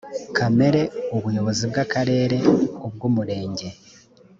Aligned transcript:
kamere 0.37 0.81
ubuyobozi 1.15 1.63
bw 1.71 1.75
akarere 1.85 2.37
ubw 2.87 2.99
umurenge 3.09 3.67